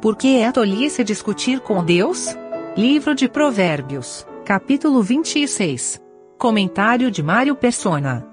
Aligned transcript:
Por 0.00 0.16
que 0.16 0.36
é 0.36 0.52
tolice 0.52 1.02
discutir 1.02 1.58
com 1.58 1.84
Deus? 1.84 2.28
Livro 2.76 3.16
de 3.16 3.28
Provérbios, 3.28 4.24
capítulo 4.44 5.02
26. 5.02 6.00
Comentário 6.38 7.10
de 7.10 7.20
Mário 7.20 7.56
Persona. 7.56 8.24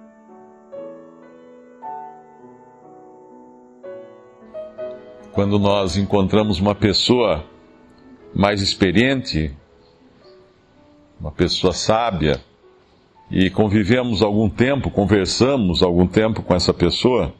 Quando 5.32 5.58
nós 5.58 5.98
encontramos 5.98 6.60
uma 6.60 6.76
pessoa 6.76 7.44
mais 8.32 8.62
experiente, 8.62 9.52
uma 11.20 11.32
pessoa 11.32 11.74
sábia, 11.74 12.40
e 13.32 13.50
convivemos 13.50 14.22
algum 14.22 14.48
tempo, 14.48 14.92
conversamos 14.92 15.82
algum 15.82 16.06
tempo 16.06 16.44
com 16.44 16.54
essa 16.54 16.72
pessoa, 16.72 17.34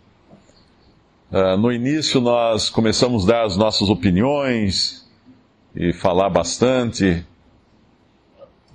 uh, 1.36 1.58
no 1.58 1.72
início 1.72 2.22
nós 2.22 2.70
começamos 2.70 3.26
a 3.26 3.34
dar 3.34 3.46
as 3.46 3.58
nossas 3.58 3.90
opiniões 3.90 5.06
e 5.76 5.92
falar 5.92 6.30
bastante, 6.30 7.26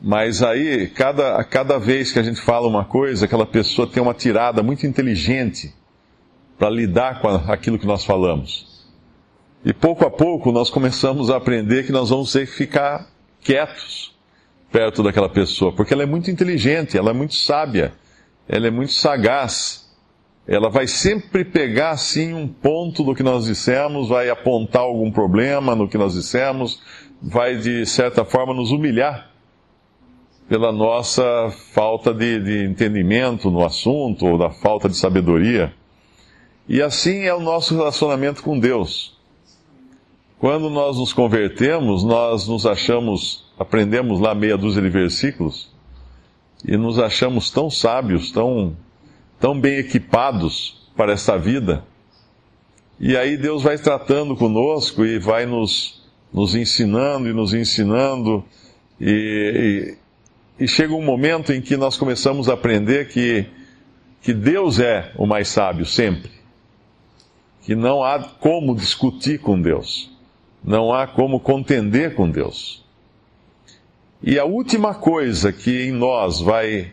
mas 0.02 0.42
aí, 0.42 0.86
cada, 0.88 1.42
cada 1.44 1.78
vez 1.78 2.12
que 2.12 2.18
a 2.18 2.22
gente 2.22 2.40
fala 2.40 2.68
uma 2.68 2.84
coisa, 2.84 3.24
aquela 3.24 3.46
pessoa 3.46 3.88
tem 3.88 4.02
uma 4.02 4.12
tirada 4.12 4.62
muito 4.62 4.86
inteligente 4.86 5.74
para 6.58 6.68
lidar 6.68 7.20
com 7.22 7.28
aquilo 7.28 7.78
que 7.78 7.86
nós 7.86 8.04
falamos. 8.04 8.86
E 9.64 9.72
pouco 9.72 10.06
a 10.06 10.10
pouco 10.10 10.52
nós 10.52 10.68
começamos 10.68 11.30
a 11.30 11.36
aprender 11.36 11.84
que 11.84 11.92
nós 11.92 12.10
vamos 12.10 12.32
ter 12.32 12.46
que 12.46 12.52
ficar 12.52 13.06
quietos 13.42 14.14
perto 14.70 15.02
daquela 15.02 15.28
pessoa, 15.28 15.72
porque 15.72 15.92
ela 15.92 16.02
é 16.02 16.06
muito 16.06 16.30
inteligente, 16.30 16.96
ela 16.96 17.10
é 17.10 17.14
muito 17.14 17.34
sábia, 17.34 17.92
ela 18.48 18.66
é 18.66 18.70
muito 18.70 18.92
sagaz. 18.92 19.89
Ela 20.50 20.68
vai 20.68 20.88
sempre 20.88 21.44
pegar 21.44 21.90
assim 21.90 22.34
um 22.34 22.48
ponto 22.48 23.04
do 23.04 23.14
que 23.14 23.22
nós 23.22 23.44
dissemos, 23.44 24.08
vai 24.08 24.28
apontar 24.28 24.82
algum 24.82 25.08
problema 25.08 25.76
no 25.76 25.88
que 25.88 25.96
nós 25.96 26.14
dissemos, 26.14 26.82
vai 27.22 27.56
de 27.56 27.86
certa 27.86 28.24
forma 28.24 28.52
nos 28.52 28.72
humilhar 28.72 29.30
pela 30.48 30.72
nossa 30.72 31.22
falta 31.72 32.12
de, 32.12 32.40
de 32.40 32.64
entendimento 32.64 33.48
no 33.48 33.64
assunto 33.64 34.26
ou 34.26 34.36
da 34.36 34.50
falta 34.50 34.88
de 34.88 34.96
sabedoria. 34.96 35.72
E 36.68 36.82
assim 36.82 37.20
é 37.20 37.32
o 37.32 37.38
nosso 37.38 37.76
relacionamento 37.76 38.42
com 38.42 38.58
Deus. 38.58 39.16
Quando 40.40 40.68
nós 40.68 40.98
nos 40.98 41.12
convertemos, 41.12 42.02
nós 42.02 42.48
nos 42.48 42.66
achamos, 42.66 43.44
aprendemos 43.56 44.18
lá 44.18 44.34
meia 44.34 44.58
dúzia 44.58 44.82
de 44.82 44.90
versículos, 44.90 45.70
e 46.66 46.76
nos 46.76 46.98
achamos 46.98 47.52
tão 47.52 47.70
sábios, 47.70 48.32
tão, 48.32 48.74
tão 49.40 49.58
bem 49.58 49.78
equipados 49.78 50.88
para 50.96 51.12
essa 51.12 51.36
vida. 51.38 51.84
E 52.98 53.16
aí 53.16 53.36
Deus 53.36 53.62
vai 53.62 53.78
tratando 53.78 54.36
conosco 54.36 55.04
e 55.04 55.18
vai 55.18 55.46
nos, 55.46 56.02
nos 56.32 56.54
ensinando 56.54 57.28
e 57.28 57.32
nos 57.32 57.54
ensinando, 57.54 58.44
e, 59.00 59.96
e, 60.58 60.64
e 60.64 60.68
chega 60.68 60.94
um 60.94 61.02
momento 61.02 61.52
em 61.52 61.60
que 61.60 61.76
nós 61.76 61.96
começamos 61.96 62.48
a 62.48 62.54
aprender 62.54 63.08
que, 63.08 63.46
que 64.20 64.34
Deus 64.34 64.78
é 64.78 65.10
o 65.16 65.26
mais 65.26 65.48
sábio 65.48 65.86
sempre, 65.86 66.30
que 67.62 67.74
não 67.74 68.04
há 68.04 68.18
como 68.18 68.76
discutir 68.76 69.40
com 69.40 69.60
Deus 69.60 70.10
não 70.62 70.92
há 70.92 71.06
como 71.06 71.40
contender 71.40 72.14
com 72.14 72.30
Deus. 72.30 72.84
E 74.22 74.38
a 74.38 74.44
última 74.44 74.94
coisa 74.94 75.52
que 75.52 75.86
em 75.86 75.92
nós 75.92 76.40
vai, 76.40 76.92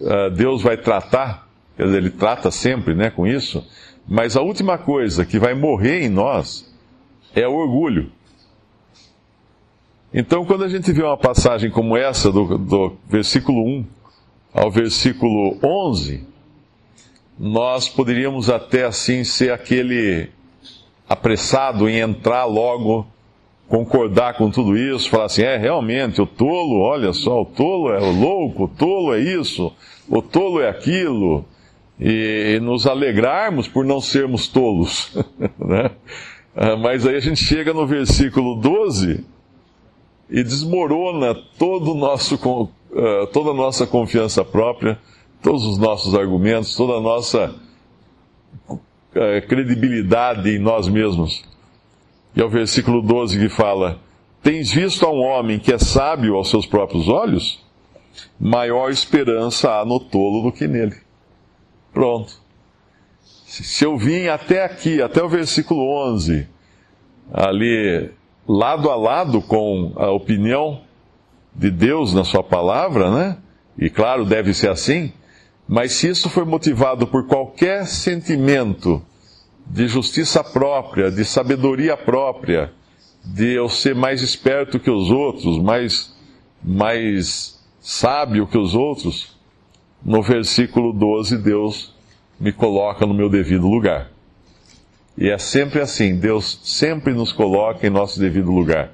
uh, 0.00 0.30
Deus 0.30 0.62
vai 0.62 0.76
tratar, 0.76 1.43
Ele 1.78 2.10
trata 2.10 2.50
sempre 2.50 2.94
né, 2.94 3.10
com 3.10 3.26
isso, 3.26 3.66
mas 4.06 4.36
a 4.36 4.42
última 4.42 4.78
coisa 4.78 5.24
que 5.24 5.38
vai 5.38 5.54
morrer 5.54 6.02
em 6.02 6.08
nós 6.08 6.72
é 7.34 7.46
o 7.48 7.54
orgulho. 7.54 8.10
Então, 10.12 10.44
quando 10.44 10.62
a 10.62 10.68
gente 10.68 10.92
vê 10.92 11.02
uma 11.02 11.16
passagem 11.16 11.70
como 11.70 11.96
essa, 11.96 12.30
do, 12.30 12.56
do 12.56 12.96
versículo 13.08 13.66
1 13.66 13.84
ao 14.54 14.70
versículo 14.70 15.58
11, 15.60 16.24
nós 17.36 17.88
poderíamos 17.88 18.48
até 18.48 18.84
assim 18.84 19.24
ser 19.24 19.52
aquele 19.52 20.30
apressado 21.08 21.88
em 21.88 21.98
entrar 21.98 22.44
logo, 22.44 23.04
concordar 23.68 24.34
com 24.34 24.50
tudo 24.50 24.76
isso, 24.76 25.10
falar 25.10 25.24
assim: 25.24 25.42
é 25.42 25.56
realmente, 25.56 26.22
o 26.22 26.26
tolo, 26.26 26.80
olha 26.80 27.12
só, 27.12 27.42
o 27.42 27.46
tolo 27.46 27.92
é 27.92 28.00
o 28.00 28.12
louco, 28.12 28.64
o 28.64 28.68
tolo 28.68 29.12
é 29.12 29.18
isso, 29.18 29.72
o 30.08 30.22
tolo 30.22 30.60
é 30.60 30.68
aquilo, 30.68 31.44
e, 31.98 32.58
nos 32.60 32.86
alegrarmos 32.86 33.68
por 33.68 33.84
não 33.84 34.00
sermos 34.00 34.48
tolos. 34.48 35.16
né? 35.58 35.90
Ah, 36.56 36.76
mas 36.76 37.06
aí 37.06 37.16
a 37.16 37.20
gente 37.20 37.42
chega 37.42 37.72
no 37.72 37.86
versículo 37.86 38.56
12 38.56 39.24
e 40.30 40.42
desmorona 40.42 41.34
todo 41.58 41.94
nosso, 41.94 42.38
ah, 42.96 43.26
toda 43.32 43.50
a 43.50 43.54
nossa 43.54 43.86
confiança 43.86 44.44
própria, 44.44 44.98
todos 45.42 45.64
os 45.64 45.78
nossos 45.78 46.14
argumentos, 46.14 46.74
toda 46.74 46.94
a 46.94 47.00
nossa 47.00 47.54
eh, 49.14 49.40
credibilidade 49.42 50.50
em 50.50 50.58
nós 50.58 50.88
mesmos. 50.88 51.44
E 52.34 52.40
é 52.40 52.44
o 52.44 52.48
versículo 52.48 53.00
12 53.00 53.38
que 53.38 53.48
fala: 53.48 54.00
Tens 54.42 54.72
visto 54.72 55.06
a 55.06 55.10
um 55.10 55.20
homem 55.20 55.58
que 55.58 55.72
é 55.72 55.78
sábio 55.78 56.34
aos 56.34 56.50
seus 56.50 56.66
próprios 56.66 57.08
olhos? 57.08 57.62
Maior 58.40 58.90
esperança 58.90 59.80
há 59.80 59.84
no 59.84 60.00
tolo 60.00 60.42
do 60.42 60.52
que 60.52 60.66
nele. 60.66 60.96
Pronto. 61.94 62.42
Se 63.46 63.84
eu 63.84 63.96
vim 63.96 64.26
até 64.26 64.64
aqui, 64.64 65.00
até 65.00 65.22
o 65.22 65.28
versículo 65.28 65.88
11, 66.10 66.48
ali 67.32 68.10
lado 68.46 68.90
a 68.90 68.96
lado 68.96 69.40
com 69.40 69.92
a 69.96 70.10
opinião 70.10 70.82
de 71.54 71.70
Deus 71.70 72.12
na 72.12 72.24
Sua 72.24 72.42
palavra, 72.42 73.10
né? 73.12 73.38
E 73.78 73.88
claro, 73.88 74.24
deve 74.24 74.52
ser 74.52 74.68
assim. 74.68 75.12
Mas 75.68 75.92
se 75.92 76.08
isso 76.08 76.28
for 76.28 76.44
motivado 76.44 77.06
por 77.06 77.28
qualquer 77.28 77.86
sentimento 77.86 79.00
de 79.64 79.86
justiça 79.86 80.42
própria, 80.42 81.10
de 81.10 81.24
sabedoria 81.24 81.96
própria, 81.96 82.72
de 83.24 83.52
eu 83.52 83.68
ser 83.68 83.94
mais 83.94 84.20
esperto 84.20 84.80
que 84.80 84.90
os 84.90 85.10
outros, 85.10 85.58
mais, 85.58 86.14
mais 86.62 87.58
sábio 87.80 88.46
que 88.46 88.58
os 88.58 88.74
outros, 88.74 89.33
no 90.04 90.22
versículo 90.22 90.92
12, 90.92 91.38
Deus 91.38 91.94
me 92.38 92.52
coloca 92.52 93.06
no 93.06 93.14
meu 93.14 93.30
devido 93.30 93.66
lugar. 93.66 94.10
E 95.16 95.30
é 95.30 95.38
sempre 95.38 95.80
assim, 95.80 96.16
Deus 96.16 96.60
sempre 96.62 97.14
nos 97.14 97.32
coloca 97.32 97.86
em 97.86 97.90
nosso 97.90 98.18
devido 98.18 98.50
lugar. 98.50 98.90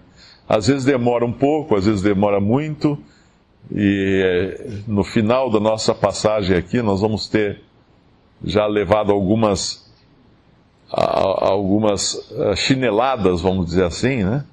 Às 0.48 0.66
vezes 0.66 0.84
demora 0.84 1.25
um 1.25 1.32
pouco, 1.32 1.75
às 1.75 1.87
vezes 1.87 2.03
demora 2.03 2.41
muito, 2.41 2.98
e 3.72 4.22
eh, 4.25 4.82
no 4.87 5.03
final 5.03 5.50
da 5.50 5.60
nossa 5.60 5.94
passagem 5.94 6.56
aqui, 6.56 6.82
nós 6.82 7.00
vamos 7.00 7.28
ter 7.28 7.62
já 8.44 8.66
levado 8.66 9.12
algumas, 9.12 9.91
algumas 10.91 12.31
eh, 12.32 12.56
chineladas, 12.56 13.41
vamos 13.41 13.66
dizer 13.66 13.84
assim, 13.84 14.25
né? 14.25 14.44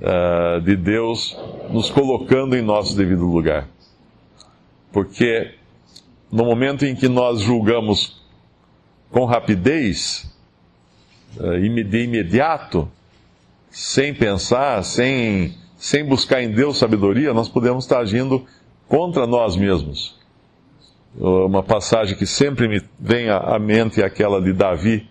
Eh, 0.00 0.60
de 0.60 0.76
Deus 0.76 1.38
nos 1.70 1.90
colocando 1.90 2.56
em 2.56 2.62
nosso 2.62 2.96
devido 2.96 3.24
lugar. 3.24 3.68
Porque 4.92 5.54
no 6.30 6.44
momento 6.44 6.84
em 6.84 6.94
que 6.94 7.08
nós 7.08 7.40
julgamos 7.40 8.22
com 9.10 9.24
rapidez, 9.24 10.30
de 11.90 12.04
imediato, 12.04 12.90
sem 13.70 14.14
pensar, 14.14 14.82
sem 14.82 15.54
sem 15.76 16.04
buscar 16.04 16.42
em 16.42 16.50
Deus 16.50 16.78
sabedoria, 16.78 17.34
nós 17.34 17.48
podemos 17.48 17.84
estar 17.84 17.98
agindo 17.98 18.44
contra 18.88 19.26
nós 19.26 19.56
mesmos. 19.56 20.18
Uma 21.14 21.62
passagem 21.62 22.16
que 22.16 22.26
sempre 22.26 22.68
me 22.68 22.82
vem 22.98 23.28
à 23.28 23.58
mente 23.58 24.02
é 24.02 24.04
aquela 24.04 24.40
de 24.40 24.52
Davi, 24.52 25.08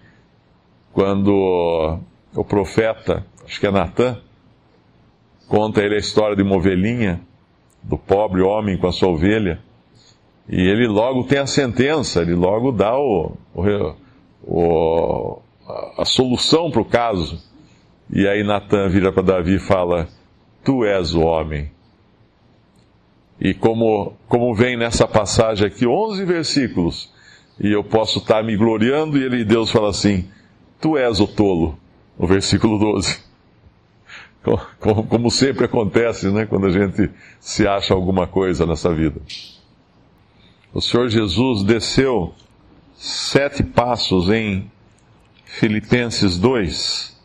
quando 0.92 2.00
o 2.34 2.44
profeta, 2.44 3.26
acho 3.46 3.60
que 3.60 3.68
é 3.68 3.72
Natan, 3.72 4.20
conta 5.48 5.82
ele 5.82 5.96
a 5.96 6.00
história 6.00 6.36
de 6.36 6.44
uma 6.44 6.56
ovelhinha, 6.56 7.22
do 7.82 7.98
pobre 7.98 8.42
homem 8.42 8.78
com 8.78 8.88
a 8.88 8.92
sua 8.92 9.10
ovelha, 9.10 9.60
e 10.48 10.62
ele 10.62 10.88
logo 10.88 11.24
tem 11.24 11.40
a 11.40 11.48
sentença, 11.48 12.22
ele 12.22 12.36
logo 12.36 12.72
dá 12.72 12.96
o, 12.96 13.36
o, 14.44 15.40
a 15.98 16.06
solução 16.06 16.70
para 16.70 16.82
o 16.82 16.86
caso. 16.86 17.42
E 18.12 18.28
aí 18.28 18.44
Natan 18.44 18.88
vira 18.90 19.12
para 19.12 19.24
Davi 19.24 19.56
e 19.56 19.60
fala: 19.60 20.08
Tu 20.64 20.86
és 20.86 21.16
o 21.16 21.22
homem. 21.22 21.72
E 23.42 23.54
como, 23.54 24.14
como 24.28 24.54
vem 24.54 24.78
nessa 24.78 25.08
passagem 25.08 25.68
aqui, 25.68 25.86
11 25.86 26.24
versículos, 26.24 27.12
e 27.60 27.72
eu 27.72 27.84
posso 27.84 28.20
estar 28.20 28.44
me 28.44 28.56
gloriando, 28.56 29.18
e 29.18 29.24
ele, 29.24 29.44
Deus 29.44 29.72
fala 29.72 29.90
assim: 29.90 30.30
Tu 30.80 30.96
és 30.96 31.20
o 31.20 31.28
tolo, 31.28 31.78
no 32.20 32.28
versículo 32.28 32.78
12. 32.78 33.26
Como, 34.80 35.08
como 35.08 35.32
sempre 35.32 35.66
acontece, 35.66 36.30
né, 36.30 36.46
quando 36.46 36.68
a 36.68 36.70
gente 36.70 37.10
se 37.40 37.68
acha 37.68 37.96
alguma 37.96 38.28
coisa 38.28 38.64
nessa 38.64 38.94
vida. 38.94 39.20
O 40.76 40.82
Senhor 40.82 41.10
Jesus 41.10 41.64
desceu 41.64 42.36
sete 42.94 43.64
passos 43.64 44.30
em 44.30 44.70
Filipenses 45.46 46.38
2 46.38 47.16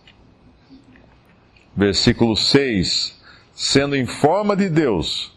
Versículo 1.76 2.37
6: 2.37 3.20
Sendo 3.52 3.97
em 3.97 4.06
forma 4.06 4.55
de 4.55 4.69
Deus, 4.69 5.32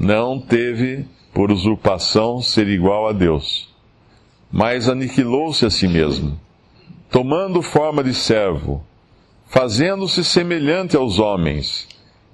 não 0.00 0.40
teve 0.40 1.04
por 1.34 1.50
usurpação 1.52 2.40
ser 2.40 2.66
igual 2.66 3.06
a 3.06 3.12
Deus, 3.12 3.68
mas 4.50 4.88
aniquilou-se 4.88 5.66
a 5.66 5.70
si 5.70 5.86
mesmo, 5.86 6.40
tomando 7.10 7.60
forma 7.60 8.02
de 8.02 8.14
servo, 8.14 8.82
fazendo-se 9.48 10.24
semelhante 10.24 10.96
aos 10.96 11.18
homens, 11.18 11.88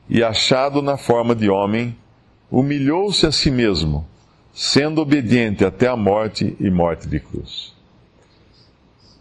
e 0.08 0.22
achado 0.22 0.80
na 0.80 0.96
forma 0.96 1.34
de 1.34 1.50
homem, 1.50 1.96
humilhou-se 2.48 3.26
a 3.26 3.32
si 3.32 3.50
mesmo, 3.50 4.06
sendo 4.54 5.00
obediente 5.00 5.64
até 5.64 5.88
a 5.88 5.96
morte 5.96 6.56
e 6.60 6.70
morte 6.70 7.08
de 7.08 7.18
cruz. 7.18 7.74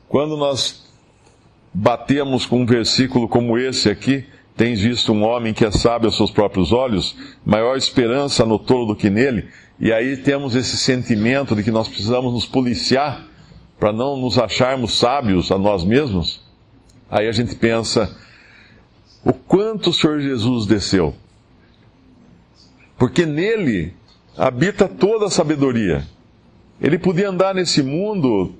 Quando 0.07 0.37
nós 0.37 0.85
batemos 1.73 2.45
com 2.45 2.61
um 2.61 2.65
versículo 2.67 3.27
como 3.27 3.57
esse 3.57 3.89
aqui, 3.89 4.25
tens 4.55 4.79
visto 4.79 5.11
um 5.11 5.23
homem 5.23 5.51
que 5.51 5.65
é 5.65 5.71
sábio 5.71 6.07
aos 6.07 6.15
seus 6.15 6.29
próprios 6.29 6.71
olhos, 6.71 7.17
maior 7.43 7.75
esperança 7.75 8.45
no 8.45 8.59
tolo 8.59 8.85
do 8.85 8.95
que 8.95 9.09
nele, 9.09 9.49
e 9.79 9.91
aí 9.91 10.17
temos 10.17 10.55
esse 10.55 10.77
sentimento 10.77 11.55
de 11.55 11.63
que 11.63 11.71
nós 11.71 11.87
precisamos 11.87 12.31
nos 12.31 12.45
policiar 12.45 13.25
para 13.79 13.91
não 13.91 14.15
nos 14.15 14.37
acharmos 14.37 14.99
sábios 14.99 15.51
a 15.51 15.57
nós 15.57 15.83
mesmos. 15.83 16.41
Aí 17.09 17.27
a 17.27 17.31
gente 17.31 17.55
pensa, 17.55 18.15
o 19.25 19.33
quanto 19.33 19.89
o 19.89 19.93
Senhor 19.93 20.19
Jesus 20.19 20.67
desceu. 20.67 21.15
Porque 22.97 23.25
nele 23.25 23.95
habita 24.37 24.87
toda 24.87 25.25
a 25.25 25.29
sabedoria. 25.29 26.03
Ele 26.81 26.97
podia 26.97 27.29
andar 27.29 27.53
nesse 27.53 27.81
mundo 27.81 28.53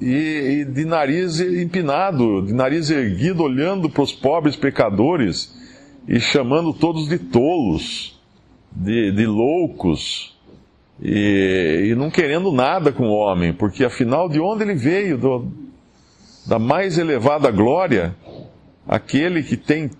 e, 0.00 0.60
e, 0.60 0.64
de 0.64 0.84
nariz 0.84 1.40
empinado, 1.40 2.42
de 2.42 2.52
nariz 2.52 2.90
erguido, 2.90 3.42
olhando 3.42 3.90
para 3.90 4.02
os 4.02 4.12
pobres 4.12 4.56
pecadores 4.56 5.54
e 6.08 6.20
chamando 6.20 6.72
todos 6.72 7.08
de 7.08 7.18
tolos, 7.18 8.18
de, 8.70 9.10
de 9.12 9.26
loucos, 9.26 10.36
e, 11.02 11.88
e, 11.90 11.94
não 11.94 12.10
querendo 12.10 12.52
nada 12.52 12.92
com 12.92 13.08
o 13.08 13.14
homem, 13.14 13.52
porque 13.52 13.84
afinal 13.84 14.28
de 14.28 14.40
onde 14.40 14.62
ele 14.62 14.74
veio, 14.74 15.18
do, 15.18 15.46
da 16.46 16.58
mais 16.58 16.96
elevada 16.96 17.50
glória, 17.50 18.14
aquele 18.86 19.42
que 19.42 19.56
tem, 19.56 19.90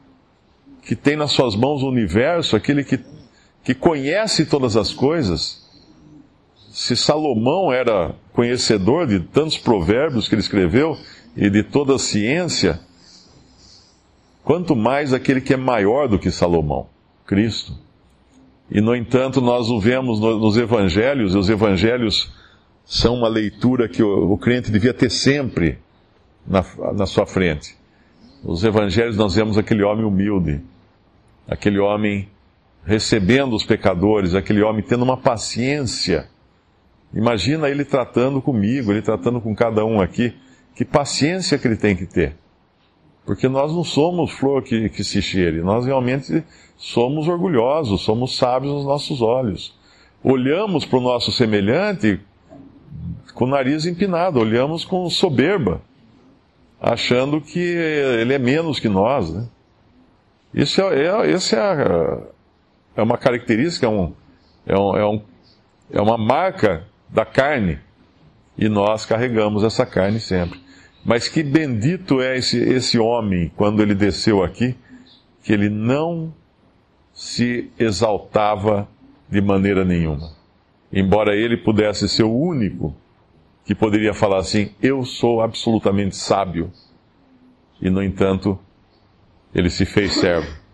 que 0.83 0.95
tem 0.95 1.17
nas 1.17 1.33
suas 1.33 1.57
mãos 1.57 1.83
o 1.83 1.89
universo, 1.89 2.57
aquele 2.57 2.85
que, 2.85 2.99
que 3.67 3.75
conhece 3.75 4.47
todas 4.47 4.77
as 4.77 4.95
coisas 4.95 5.67
se 6.71 6.95
Salomão 6.95 7.73
era 7.73 8.15
conhecedor 8.33 9.09
de 9.09 9.19
tantos 9.19 9.59
provérbios 9.59 10.29
que 10.29 10.37
ele 10.37 10.43
escreveu 10.43 10.97
e 11.37 11.51
de 11.51 11.65
toda 11.65 11.97
a 11.97 11.99
ciência, 11.99 12.79
quanto 14.45 14.77
mais 14.77 15.13
aquele 15.13 15.41
que 15.41 15.53
é 15.53 15.57
maior 15.57 16.07
do 16.07 16.17
que 16.17 16.31
Salomão, 16.31 16.87
Cristo. 17.27 17.77
E, 18.71 18.81
no 18.81 18.95
entanto, 18.95 19.41
nós 19.41 19.69
o 19.69 19.81
vemos 19.81 20.21
nos 20.21 20.57
evangelhos, 20.57 21.35
e 21.35 21.37
os 21.37 21.51
evangelhos 21.51 22.33
são 22.85 23.17
uma 23.17 23.29
leitura 23.29 23.89
que 23.89 24.03
o, 24.03 24.39
crente 24.39 24.71
devia 24.71 24.95
ter 24.95 25.11
sempre 25.11 25.81
na, 26.47 26.65
na 26.95 27.05
sua 27.05 27.27
frente. 27.27 27.77
Nos 28.45 28.63
evangelhos 28.63 29.17
nós 29.17 29.35
vemos 29.35 29.59
aquele 29.59 29.83
homem 29.83 30.05
humilde, 30.05 30.61
aquele 31.49 31.81
homem 31.81 32.29
recebendo 32.87 33.55
os 33.55 33.67
pecadores, 33.67 34.35
aquele 34.35 34.63
homem 34.63 34.83
tendo 34.83 35.05
uma 35.05 35.17
paciência 35.19 36.29
Imagina 37.17 37.71
ele 37.71 37.83
tratando 37.83 38.43
comigo, 38.43 38.93
ele 38.93 39.01
tratando 39.01 39.41
com 39.41 39.55
cada 39.55 39.85
um 39.87 40.03
aqui. 40.03 40.35
Que 40.75 40.85
paciência 40.85 41.57
que 41.57 41.67
ele 41.67 41.77
tem 41.77 41.97
que 41.97 42.05
ter. 42.05 42.37
Porque 43.25 43.49
nós 43.49 43.73
não 43.73 43.83
somos 43.83 44.33
flor 44.33 44.63
que, 44.63 44.91
que 44.91 45.03
se 45.03 45.21
cheire, 45.23 45.63
nós 45.63 45.87
realmente 45.87 46.45
somos 46.77 47.27
orgulhosos, 47.27 48.03
somos 48.03 48.37
sábios 48.37 48.73
nos 48.73 48.85
nossos 48.85 49.23
olhos. 49.23 49.75
Olhamos 50.23 50.85
para 50.85 50.99
o 50.99 51.03
nosso 51.03 51.33
semelhante 51.33 52.21
com 53.35 53.47
o 53.47 53.49
nariz 53.49 53.87
empinado, 53.87 54.39
olhamos 54.39 54.85
com 54.85 55.09
soberba, 55.11 55.81
achando 56.81 57.41
que 57.41 57.59
ele 57.59 58.35
é 58.35 58.39
menos 58.39 58.79
que 58.79 58.89
nós. 58.89 59.33
Né? 59.33 59.49
Isso 60.55 60.83
é, 60.83 61.07
é, 61.07 61.31
esse 61.31 61.57
é, 61.57 62.21
é 62.97 63.03
uma 63.03 63.19
característica, 63.19 63.87
é, 63.87 63.89
um, 63.89 64.15
é, 64.67 64.79
um, 64.79 64.97
é, 64.97 65.07
um, 65.07 65.23
é 65.93 66.01
uma 66.01 66.17
marca 66.17 66.85
da 67.09 67.25
carne. 67.25 67.79
E 68.59 68.69
nós 68.69 69.05
carregamos 69.05 69.63
essa 69.63 69.85
carne 69.85 70.19
sempre. 70.19 70.59
Mas 71.05 71.29
que 71.29 71.43
bendito 71.43 72.21
é 72.21 72.39
esse, 72.39 72.59
esse 72.59 72.99
homem 72.99 73.53
quando 73.55 73.83
ele 73.83 73.95
desceu 73.95 74.43
aqui, 74.43 74.75
que 75.43 75.53
ele 75.53 75.69
não 75.69 76.35
se 77.13 77.71
exaltava 77.79 78.89
de 79.29 79.41
maneira 79.41 79.85
nenhuma. 79.85 80.33
Embora 80.93 81.37
ele 81.37 81.57
pudesse 81.57 82.09
ser 82.09 82.23
o 82.23 82.35
único 82.35 82.95
que 83.65 83.75
poderia 83.75 84.15
falar 84.15 84.39
assim: 84.39 84.71
Eu 84.83 85.05
sou 85.05 85.41
absolutamente 85.41 86.17
sábio. 86.17 86.73
E, 87.81 87.91
no 87.91 88.03
entanto, 88.03 88.59
ele 89.55 89.69
se 89.69 89.85
fez 89.85 90.15
servo. 90.15 90.66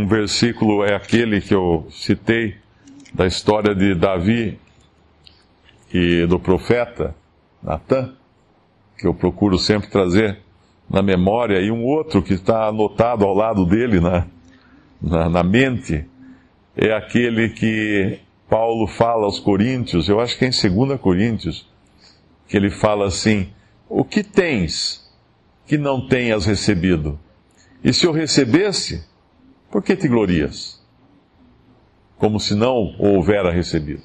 Um 0.00 0.06
versículo 0.06 0.82
é 0.82 0.94
aquele 0.94 1.42
que 1.42 1.54
eu 1.54 1.86
citei 1.90 2.56
da 3.12 3.26
história 3.26 3.74
de 3.74 3.94
Davi 3.94 4.58
e 5.92 6.24
do 6.24 6.40
profeta 6.40 7.14
Natan, 7.62 8.14
que 8.96 9.06
eu 9.06 9.12
procuro 9.12 9.58
sempre 9.58 9.90
trazer 9.90 10.38
na 10.88 11.02
memória, 11.02 11.60
e 11.60 11.70
um 11.70 11.84
outro 11.84 12.22
que 12.22 12.32
está 12.32 12.66
anotado 12.66 13.26
ao 13.26 13.34
lado 13.34 13.66
dele 13.66 14.00
na, 14.00 14.26
na, 15.02 15.28
na 15.28 15.42
mente, 15.42 16.06
é 16.74 16.94
aquele 16.94 17.50
que 17.50 18.20
Paulo 18.48 18.86
fala 18.86 19.26
aos 19.26 19.38
Coríntios, 19.38 20.08
eu 20.08 20.18
acho 20.18 20.38
que 20.38 20.46
é 20.46 20.48
em 20.48 20.86
2 20.86 20.98
Coríntios, 20.98 21.68
que 22.48 22.56
ele 22.56 22.70
fala 22.70 23.06
assim: 23.06 23.50
O 23.86 24.02
que 24.02 24.24
tens 24.24 25.06
que 25.66 25.76
não 25.76 26.08
tenhas 26.08 26.46
recebido? 26.46 27.20
E 27.84 27.92
se 27.92 28.06
eu 28.06 28.12
recebesse, 28.12 29.09
por 29.70 29.82
que 29.82 29.96
te 29.96 30.08
glorias? 30.08 30.80
como 32.20 32.38
se 32.38 32.54
não 32.54 32.94
o 32.98 33.14
houvera 33.14 33.50
recebido. 33.50 34.02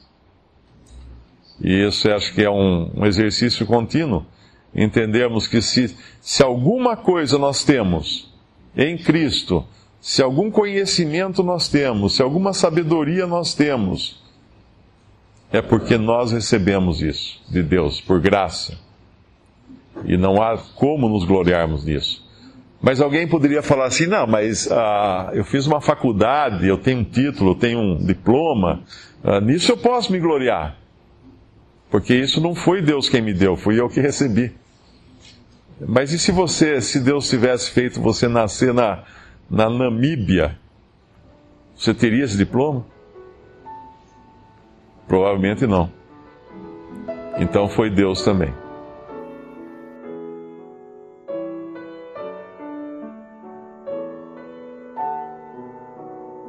E 1.61 1.85
isso 1.85 2.09
acho 2.09 2.33
que 2.33 2.41
é 2.41 2.49
um, 2.49 2.89
um 2.95 3.05
exercício 3.05 3.65
contínuo. 3.65 4.25
Entendermos 4.73 5.47
que 5.47 5.61
se, 5.61 5.95
se 6.21 6.41
alguma 6.41 6.95
coisa 6.95 7.37
nós 7.37 7.65
temos 7.65 8.33
em 8.75 8.97
Cristo, 8.97 9.65
se 9.99 10.23
algum 10.23 10.49
conhecimento 10.49 11.43
nós 11.43 11.67
temos, 11.67 12.15
se 12.15 12.21
alguma 12.21 12.53
sabedoria 12.53 13.27
nós 13.27 13.53
temos, 13.53 14.23
é 15.51 15.61
porque 15.61 15.97
nós 15.97 16.31
recebemos 16.31 17.01
isso 17.01 17.41
de 17.49 17.61
Deus, 17.61 17.99
por 17.99 18.21
graça. 18.21 18.77
E 20.05 20.17
não 20.17 20.41
há 20.41 20.57
como 20.57 21.09
nos 21.09 21.25
gloriarmos 21.25 21.83
nisso. 21.83 22.24
Mas 22.85 23.01
alguém 23.01 23.27
poderia 23.27 23.63
falar 23.63 23.85
assim: 23.85 24.05
não, 24.05 24.27
mas 24.27 24.71
ah, 24.71 25.31
eu 25.33 25.43
fiz 25.43 25.65
uma 25.65 25.81
faculdade, 25.81 26.67
eu 26.67 26.77
tenho 26.77 26.99
um 26.99 27.03
título, 27.03 27.51
eu 27.51 27.55
tenho 27.55 27.79
um 27.79 27.97
diploma, 27.97 28.83
ah, 29.23 29.41
nisso 29.41 29.71
eu 29.71 29.77
posso 29.77 30.11
me 30.11 30.19
gloriar. 30.19 30.77
Porque 31.89 32.13
isso 32.13 32.39
não 32.39 32.53
foi 32.53 32.83
Deus 32.83 33.09
quem 33.09 33.23
me 33.23 33.33
deu, 33.33 33.57
fui 33.57 33.79
eu 33.79 33.89
que 33.89 33.99
recebi. 33.99 34.53
Mas 35.81 36.13
e 36.13 36.19
se 36.19 36.31
você, 36.31 36.79
se 36.79 36.99
Deus 36.99 37.27
tivesse 37.27 37.71
feito 37.71 37.99
você 37.99 38.27
nascer 38.27 38.71
na, 38.71 39.03
na 39.49 39.67
Namíbia, 39.67 40.55
você 41.75 41.91
teria 41.91 42.23
esse 42.23 42.37
diploma? 42.37 42.85
Provavelmente 45.07 45.65
não. 45.65 45.91
Então 47.39 47.67
foi 47.67 47.89
Deus 47.89 48.23
também. 48.23 48.53